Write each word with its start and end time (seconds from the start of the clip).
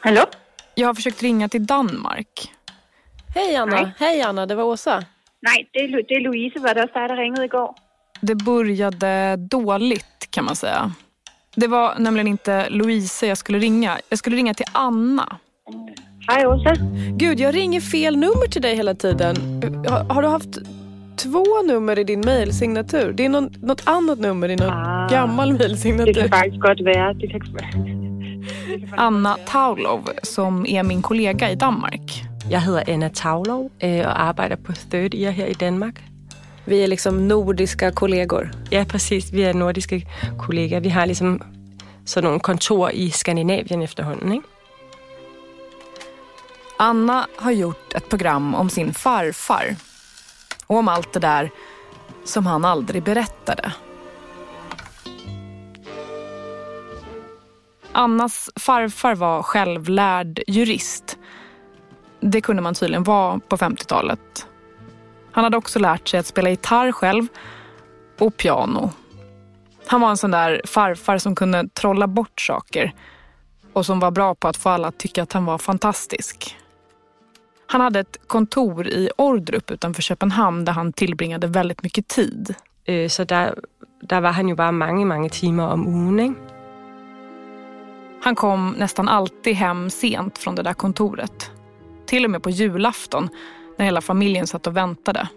Hallå? 0.00 0.20
Jag 0.74 0.86
har 0.86 0.94
försökt 0.94 1.22
ringa 1.22 1.48
till 1.48 1.66
Danmark. 1.66 2.50
Hej 3.34 3.56
Anna, 3.56 3.76
Nej. 3.76 3.90
hej 3.98 4.22
Anna, 4.22 4.46
det 4.46 4.54
var 4.54 4.64
Åsa. 4.64 5.04
Nej, 5.42 5.70
det 5.72 5.78
är, 5.78 5.88
det 6.08 6.14
är 6.14 6.20
Louise, 6.20 6.58
var 6.58 6.74
det 6.74 6.80
där, 6.94 7.08
der 7.08 7.16
ringede 7.16 7.44
igår? 7.44 7.74
Det 8.20 8.34
började 8.34 9.36
dåligt 9.36 10.26
kan 10.30 10.44
man 10.44 10.56
säga. 10.56 10.92
Det 11.56 11.66
var 11.66 11.94
nämligen 11.98 12.26
inte 12.28 12.68
Louise 12.70 13.26
jag 13.26 13.38
skulle 13.38 13.58
ringa. 13.58 13.98
Jag 14.08 14.18
skulle 14.18 14.36
ringa 14.36 14.54
till 14.54 14.66
Anna. 14.72 15.36
Hej 16.28 16.46
Åsa. 16.46 16.74
Gud, 17.16 17.40
jag 17.40 17.54
ringer 17.54 17.80
fel 17.80 18.16
nummer 18.16 18.46
till 18.50 18.62
dig 18.62 18.74
hela 18.76 18.94
tiden. 18.94 19.36
Har, 19.88 20.14
har 20.14 20.22
du 20.22 20.28
haft 20.28 20.58
två 21.16 21.62
nummer 21.66 21.98
i 21.98 22.04
din 22.04 22.20
mejlsignatur? 22.20 23.12
Det 23.12 23.24
är 23.24 23.28
någon, 23.28 23.54
något 23.62 23.82
annat 23.86 24.18
nummer 24.18 24.48
i 24.48 24.56
någon 24.56 24.68
Ah. 24.70 25.08
gammal 25.10 25.48
Det 25.52 25.58
kan 25.58 25.66
mejlsignatur. 25.68 26.28
faktiskt 26.28 26.60
godt 26.60 26.80
være. 26.80 27.12
Det 27.14 27.26
kan... 27.28 27.40
Anna 28.96 29.36
Taulov 29.46 30.08
som 30.22 30.66
är 30.66 30.82
min 30.82 31.02
kollega 31.02 31.50
i 31.50 31.54
Danmark. 31.54 32.24
Jeg 32.50 32.62
hedder 32.62 32.82
Anna 32.86 33.08
Tavlov 33.08 33.70
øh, 33.84 34.00
og 34.00 34.22
arbejder 34.22 34.56
på 34.56 34.72
Third 34.72 35.14
Ear 35.14 35.30
her 35.30 35.46
i 35.46 35.52
Danmark. 35.52 36.02
Vi 36.64 36.82
är 36.82 36.86
liksom 36.86 37.14
nordiska 37.14 37.90
kollegor. 37.90 38.50
Ja, 38.70 38.84
præcis. 38.84 39.32
Vi 39.32 39.42
er 39.42 39.52
nordiske 39.52 40.06
kollegaer. 40.38 40.80
Vi 40.80 40.88
har 40.88 41.04
ligesom 41.06 41.42
sådan 42.04 42.24
nogle 42.24 42.40
kontorer 42.40 42.90
i 42.90 43.10
Skandinavien 43.10 43.82
efterhånden, 43.82 44.32
ikke? 44.32 44.46
Anna 46.78 47.26
har 47.38 47.52
gjort 47.52 47.94
ett 47.96 48.08
program 48.08 48.54
om 48.54 48.68
sin 48.68 48.94
farfar. 48.94 49.76
Och 50.66 50.76
om 50.76 50.88
allt 50.88 51.12
det 51.12 51.20
där 51.20 51.50
som 52.24 52.46
han 52.46 52.64
aldrig 52.64 53.02
berättade. 53.02 53.72
Annas 57.92 58.50
farfar 58.56 59.14
var 59.14 59.42
självlärd 59.42 60.40
jurist. 60.46 61.18
Det 62.20 62.40
kunde 62.40 62.62
man 62.62 62.74
tydligen 62.74 63.04
vara 63.04 63.38
på 63.48 63.56
50-talet. 63.56 64.46
Han 65.32 65.44
hade 65.44 65.56
också 65.56 65.78
lärt 65.78 66.08
sig 66.08 66.20
att 66.20 66.26
spela 66.26 66.50
gitarr 66.50 66.92
själv 66.92 67.26
och 68.18 68.36
piano. 68.36 68.90
Han 69.86 70.00
var 70.00 70.10
en 70.10 70.16
sån 70.16 70.30
där 70.30 70.62
farfar 70.64 71.18
som 71.18 71.34
kunde 71.34 71.68
trolla 71.68 72.06
bort 72.06 72.40
saker 72.40 72.94
och 73.72 73.86
som 73.86 74.00
var 74.00 74.10
bra 74.10 74.34
på 74.34 74.48
att 74.48 74.56
få 74.56 74.68
alla 74.68 74.88
att 74.88 74.98
tycka 74.98 75.22
att 75.22 75.32
han 75.32 75.44
var 75.44 75.58
fantastisk. 75.58 76.56
Han 77.66 77.80
hade 77.80 78.00
ett 78.00 78.16
kontor 78.26 78.86
i 78.86 79.10
Ordrup 79.16 79.70
utanför 79.70 80.02
Köpenhamn 80.02 80.64
där 80.64 80.72
han 80.72 80.92
tillbringade 80.92 81.46
väldigt 81.46 81.82
mycket 81.82 82.08
tid. 82.08 82.54
Eh, 82.84 83.08
så 83.08 83.24
där, 83.24 83.58
där 84.02 84.20
var 84.20 84.30
han 84.30 84.48
ju 84.48 84.54
bara 84.54 84.72
många, 84.72 85.06
många 85.06 85.28
timmar 85.28 85.72
om 85.72 86.08
ugen. 86.08 86.36
Han 88.22 88.34
kom 88.34 88.74
nästan 88.78 89.08
alltid 89.08 89.54
hem 89.54 89.90
sent 89.90 90.38
från 90.38 90.54
det 90.54 90.62
där 90.62 90.74
kontoret. 90.74 91.50
Till 92.06 92.24
och 92.24 92.30
med 92.30 92.42
på 92.42 92.50
julafton 92.50 93.28
när 93.78 93.84
hela 93.84 94.00
familjen 94.00 94.46
satt 94.46 94.66
och 94.66 94.76
väntade. 94.76 95.28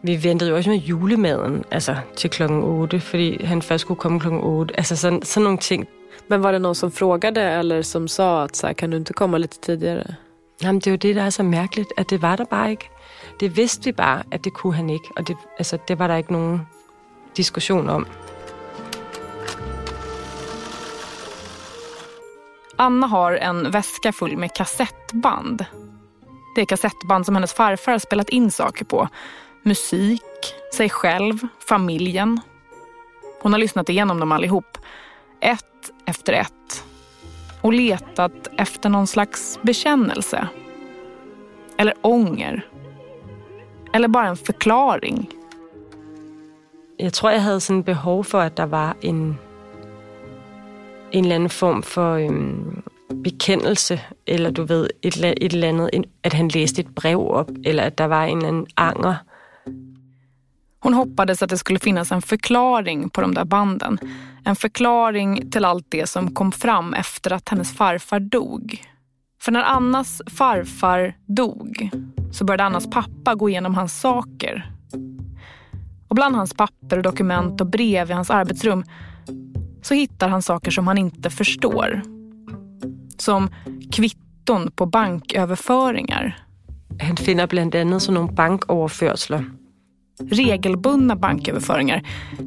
Vi 0.00 0.16
ventede 0.16 0.50
jo 0.50 0.56
også 0.56 0.70
med 0.70 0.78
julemaden, 0.78 1.64
altså 1.70 1.96
til 2.16 2.30
klokken 2.30 2.62
8, 2.62 3.00
fordi 3.00 3.44
han 3.44 3.62
først 3.62 3.82
skulle 3.82 4.00
komme 4.00 4.20
klokken 4.20 4.40
8. 4.40 4.76
Altså 4.76 4.96
sådan, 4.96 5.22
sådan 5.22 5.44
nogle 5.44 5.58
ting. 5.58 5.86
Men 6.28 6.42
var 6.42 6.52
det 6.52 6.58
någon 6.58 6.74
som 6.74 6.90
frågade 6.90 7.40
eller 7.40 7.82
som 7.82 8.08
sa 8.08 8.44
att 8.44 8.56
så 8.56 8.66
här, 8.66 8.74
kan 8.74 8.90
du 8.90 8.96
inte 8.96 9.12
komma 9.12 9.38
lite 9.38 9.60
tidigare? 9.60 10.14
Jamen, 10.62 10.80
det 10.80 10.86
er 10.86 10.90
jo 10.90 10.96
det, 10.96 11.16
der 11.16 11.22
er 11.22 11.30
så 11.30 11.42
mærkeligt, 11.42 11.92
at 11.96 12.10
det 12.10 12.22
var 12.22 12.36
der 12.36 12.44
bare 12.44 12.70
ikke. 12.70 12.90
Det 13.40 13.56
vidste 13.56 13.84
vi 13.84 13.92
bare, 13.92 14.22
at 14.30 14.44
det 14.44 14.52
kunne 14.52 14.74
han 14.74 14.90
ikke, 14.90 15.08
og 15.16 15.28
det, 15.28 15.36
altså, 15.58 15.78
det 15.88 15.98
var 15.98 16.06
der 16.06 16.16
ikke 16.16 16.32
nogen 16.32 16.60
diskussion 17.36 17.88
om. 17.88 18.06
Anna 22.84 23.06
har 23.06 23.32
en 23.32 23.70
väska 23.70 24.12
full 24.12 24.36
med 24.36 24.54
kassettband. 24.54 25.64
Det 26.54 26.60
är 26.60 26.64
kassettband 26.64 27.26
som 27.26 27.34
hennes 27.34 27.54
farfar 27.54 27.92
har 27.92 27.98
spelat 27.98 28.28
in 28.28 28.50
saker 28.50 28.84
på. 28.84 29.08
Musik, 29.62 30.54
sig 30.74 30.90
själv, 30.90 31.38
familjen. 31.68 32.40
Hon 33.42 33.52
har 33.52 33.60
lyssnat 33.60 33.88
igenom 33.88 34.20
dem 34.20 34.32
allihop. 34.32 34.78
Ett 35.40 35.90
efter 36.06 36.32
ett. 36.32 36.84
Och 37.60 37.72
letat 37.72 38.48
efter 38.58 38.88
någon 38.88 39.06
slags 39.06 39.58
bekännelse. 39.62 40.48
Eller 41.76 41.94
ånger. 42.02 42.66
Eller 43.92 44.08
bara 44.08 44.26
en 44.26 44.36
förklaring. 44.36 45.30
Jag 46.96 47.12
tror, 47.12 47.32
jag 47.32 47.40
hade 47.40 47.60
sådan 47.60 47.82
behov 47.82 48.22
för 48.22 48.46
att 48.46 48.56
det 48.56 48.66
var 48.66 48.94
en, 49.00 49.36
en 51.14 51.24
eller 51.24 51.34
anden 51.34 51.50
form 51.50 51.82
for 51.82 52.16
øhm, 52.16 52.82
bekendelse, 53.24 54.00
eller 54.26 54.50
du 54.50 54.64
ved, 54.64 54.88
et, 55.02 55.16
et 55.24 55.52
eller 55.52 55.68
andet, 55.68 55.90
at 56.22 56.32
han 56.32 56.48
læste 56.48 56.80
et 56.80 56.94
brev 56.94 57.20
op, 57.30 57.50
eller 57.64 57.82
at 57.82 57.98
der 57.98 58.06
var 58.06 58.24
en 58.24 58.38
eller 58.38 58.48
anden 58.48 58.66
anger. 58.76 59.14
Hon 60.80 60.94
hoppades 60.94 61.42
att 61.42 61.50
det 61.50 61.58
skulle 61.58 61.78
finnas 61.78 62.12
en 62.12 62.22
förklaring 62.22 63.10
på 63.10 63.20
de 63.20 63.34
där 63.34 63.44
banden. 63.44 63.98
En 64.44 64.56
förklaring 64.56 65.50
till 65.50 65.64
allt 65.64 65.86
det 65.88 66.06
som 66.06 66.34
kom 66.34 66.52
fram 66.52 66.94
efter 66.94 67.32
att 67.32 67.48
hennes 67.48 67.72
farfar 67.72 68.20
dog. 68.20 68.82
För 69.42 69.52
när 69.52 69.62
Annas 69.62 70.22
farfar 70.26 71.16
dog 71.26 71.90
så 72.32 72.44
började 72.44 72.64
Annas 72.64 72.90
pappa 72.90 73.34
gå 73.34 73.48
igenom 73.48 73.74
hans 73.74 74.00
saker. 74.00 74.70
Och 76.08 76.14
bland 76.14 76.36
hans 76.36 76.54
papper 76.54 76.96
och 76.96 77.02
dokument 77.02 77.60
och 77.60 77.66
brev 77.66 78.10
i 78.10 78.12
hans 78.12 78.30
arbetsrum 78.30 78.84
så 79.84 79.94
hittar 79.94 80.28
han 80.28 80.42
saker 80.42 80.70
som 80.70 80.86
han 80.86 80.98
inte 80.98 81.30
förstår. 81.30 82.02
Som 83.18 83.48
kvitton 83.92 84.70
på 84.70 84.86
banköverföringar. 84.86 86.38
Han 87.00 87.16
finder 87.16 87.46
blandt 87.46 87.74
andet 87.74 88.02
sådan 88.02 88.14
nogle 88.14 88.32
bankoverførsler. 88.32 89.44
regelbundna 90.30 91.16
banköverföringar 91.16 92.02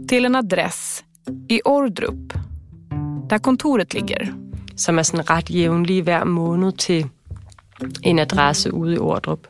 till 0.07 0.25
en 0.25 0.35
adress 0.35 1.03
i 1.49 1.61
Ordrup, 1.65 2.33
där 3.29 3.37
kontoret 3.37 3.93
ligger. 3.93 4.33
som 4.77 4.99
er 4.99 5.03
sådan 5.03 5.29
ret 5.29 5.49
jævnlige 5.49 6.01
hver 6.01 6.23
måned 6.23 6.71
til 6.71 7.09
en 8.03 8.19
adresse 8.19 8.73
ude 8.73 8.95
i 8.95 8.97
Ordrup. 8.97 9.47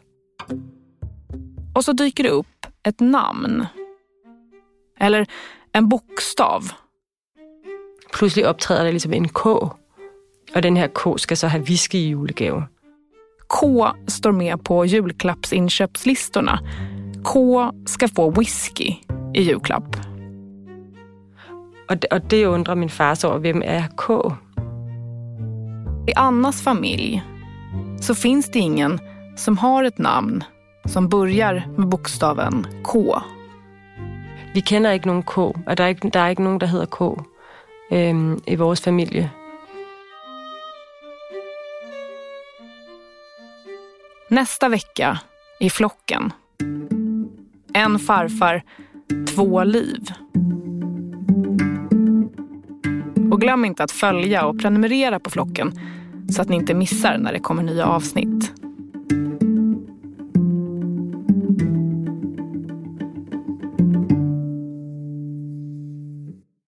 Och 1.75 1.83
så 1.83 1.93
dyker 1.93 2.23
det 2.23 2.29
upp 2.29 2.67
ett 2.83 2.99
namn. 2.99 3.65
Eller 4.99 5.25
en 5.73 5.89
bokstav. 5.89 6.63
Pludselig 8.17 8.47
optræder 8.47 8.83
der 8.83 8.91
ligesom 8.91 9.13
en 9.13 9.29
K, 9.29 9.45
og 9.45 10.63
den 10.63 10.77
her 10.77 10.87
K 10.87 11.19
skal 11.19 11.37
så 11.37 11.47
have 11.47 11.63
whisky 11.63 11.95
i 11.95 12.09
julegave. 12.09 12.63
K 13.49 13.57
står 14.07 14.31
med 14.31 14.57
på 14.57 14.83
julklappsinköpslistorna. 14.83 16.57
K 17.23 17.33
ska 17.85 18.07
få 18.15 18.31
whisky 18.31 18.89
i 19.35 19.41
julklapp. 19.49 19.97
Og 21.89 22.01
det, 22.01 22.05
og 22.11 22.31
det 22.31 22.45
undrer 22.45 22.75
min 22.75 22.89
far 22.89 23.13
så 23.13 23.27
over, 23.27 23.37
hvem 23.37 23.61
er 23.65 23.83
K? 23.97 24.09
I 26.07 26.13
Annas 26.15 26.61
familj 26.61 27.21
så 28.01 28.13
finns 28.13 28.49
det 28.49 28.59
ingen 28.59 28.99
som 29.35 29.57
har 29.57 29.83
ett 29.83 29.99
namn 29.99 30.43
som 30.85 31.09
börjar 31.09 31.67
med 31.77 31.87
bokstaven 31.87 32.65
K. 32.83 32.93
Vi 34.53 34.59
kender 34.61 34.91
ikke 34.91 35.07
nogen 35.07 35.23
K, 35.23 35.37
og 35.37 35.77
der 35.77 35.83
er 35.83 35.87
ikke, 35.87 36.09
der 36.09 36.19
er 36.19 36.27
ikke 36.27 36.43
nogen, 36.43 36.59
der 36.59 36.67
hedder 36.67 36.85
K 36.85 37.23
øh, 37.91 38.37
i 38.45 38.55
vores 38.55 38.81
familie. 38.81 39.31
Nästa 44.29 44.69
vecka 44.69 45.17
i 45.59 45.69
flocken. 45.69 46.33
En 47.73 47.99
farfar, 47.99 48.63
två 49.27 49.63
liv. 49.63 50.03
Och 53.31 53.41
glöm 53.41 53.65
inte 53.65 53.83
att 53.83 53.91
följa 53.91 54.45
och 54.45 54.59
prenumerera 54.59 55.19
på 55.19 55.29
flocken 55.29 55.71
så 56.29 56.41
att 56.41 56.49
ni 56.49 56.55
inte 56.55 56.73
missar 56.73 57.17
när 57.17 57.33
det 57.33 57.39
kommer 57.39 57.63
nya 57.63 57.85
avsnitt. 57.85 58.56